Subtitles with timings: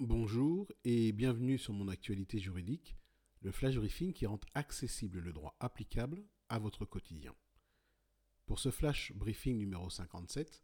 [0.00, 2.98] Bonjour et bienvenue sur mon actualité juridique,
[3.40, 7.34] le flash briefing qui rend accessible le droit applicable à votre quotidien.
[8.44, 10.62] Pour ce flash briefing numéro 57,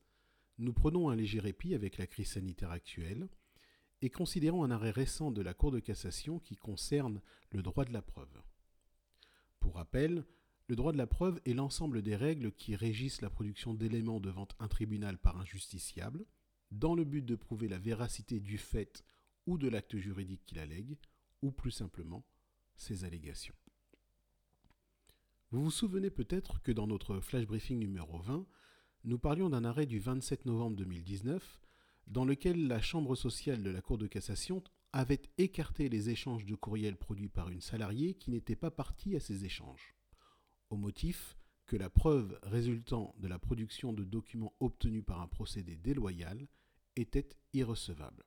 [0.59, 3.27] nous prenons un léger répit avec la crise sanitaire actuelle
[4.03, 7.23] et considérons un arrêt récent de la Cour de cassation qui concerne
[7.53, 8.43] le droit de la preuve.
[9.61, 10.27] Pour rappel,
[10.69, 14.49] le droit de la preuve est l'ensemble des règles qui régissent la production d'éléments devant
[14.59, 16.27] un tribunal par un justiciable,
[16.71, 19.03] dans le but de prouver la véracité du fait
[19.47, 20.97] ou de l'acte juridique qu'il allègue,
[21.43, 22.25] ou plus simplement
[22.77, 23.55] ses allégations.
[25.51, 28.47] Vous vous souvenez peut-être que dans notre flash briefing numéro 20,
[29.05, 31.61] nous parlions d'un arrêt du 27 novembre 2019
[32.07, 36.55] dans lequel la Chambre sociale de la Cour de cassation avait écarté les échanges de
[36.55, 39.95] courriels produits par une salariée qui n'était pas partie à ces échanges,
[40.71, 45.77] au motif que la preuve résultant de la production de documents obtenus par un procédé
[45.77, 46.47] déloyal
[46.97, 48.25] était irrecevable.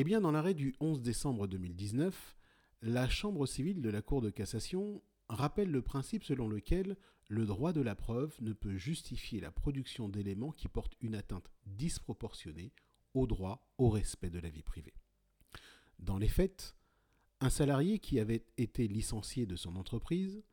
[0.00, 2.36] Eh dans l'arrêt du 11 décembre 2019,
[2.82, 7.72] la Chambre civile de la Cour de cassation rappelle le principe selon lequel le droit
[7.72, 12.70] de la preuve ne peut justifier la production d'éléments qui portent une atteinte disproportionnée
[13.12, 14.94] au droit au respect de la vie privée.
[15.98, 16.76] Dans les faits,
[17.40, 20.44] un salarié qui avait été licencié de son entreprise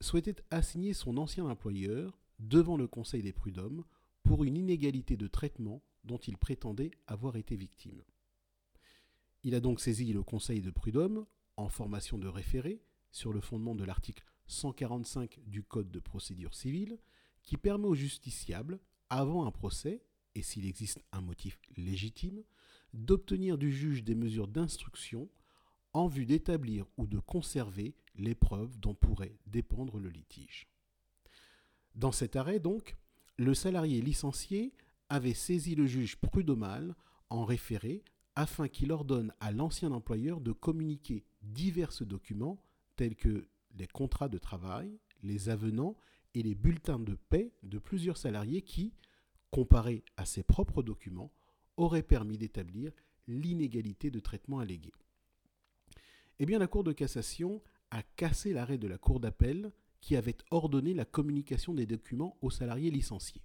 [0.00, 3.82] souhaitait assigner son ancien employeur devant le Conseil des prud'hommes
[4.22, 8.04] pour une inégalité de traitement dont il prétendait avoir été victime.
[9.44, 11.26] Il a donc saisi le Conseil de prud'homme
[11.56, 16.98] en formation de référé sur le fondement de l'article 145 du Code de procédure civile
[17.42, 18.78] qui permet au justiciable,
[19.10, 20.02] avant un procès,
[20.34, 22.44] et s'il existe un motif légitime,
[22.94, 25.28] d'obtenir du juge des mesures d'instruction
[25.92, 30.68] en vue d'établir ou de conserver les preuves dont pourrait dépendre le litige.
[31.94, 32.96] Dans cet arrêt, donc,
[33.36, 34.72] le salarié licencié
[35.08, 36.94] avait saisi le juge prud'homal
[37.28, 38.04] en référé
[38.36, 42.62] afin qu'il ordonne à l'ancien employeur de communiquer divers documents
[42.96, 45.96] tels que les contrats de travail, les avenants
[46.34, 48.92] et les bulletins de paix de plusieurs salariés qui,
[49.50, 51.32] comparés à ses propres documents,
[51.76, 52.92] auraient permis d'établir
[53.28, 54.92] l'inégalité de traitement alléguée.
[56.38, 60.36] Eh bien, la Cour de cassation a cassé l'arrêt de la Cour d'appel qui avait
[60.50, 63.42] ordonné la communication des documents aux salariés licenciés.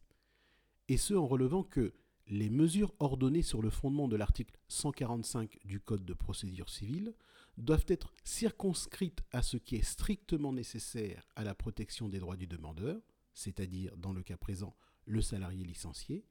[0.87, 1.93] Et ce en relevant que
[2.29, 7.13] les mesures ordonnées sur le fondement de l'article 145 du Code de procédure civile
[7.57, 12.47] doivent être circonscrites à ce qui est strictement nécessaire à la protection des droits du
[12.47, 13.01] demandeur,
[13.33, 16.25] c'est-à-dire dans le cas présent le salarié licencié,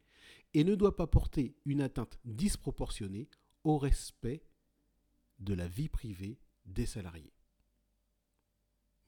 [0.55, 3.29] et ne doit pas porter une atteinte disproportionnée
[3.65, 4.45] au respect
[5.39, 7.33] de la vie privée des salariés.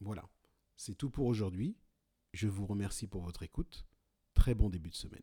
[0.01, 0.27] Voilà,
[0.75, 1.77] c'est tout pour aujourd'hui.
[2.33, 3.85] Je vous remercie pour votre écoute.
[4.33, 5.21] Très bon début de semaine.